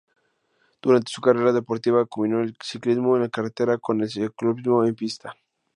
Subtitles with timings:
[0.81, 5.35] Durante su carrera deportiva combinó el ciclismo en carretera con el ciclismo en pista.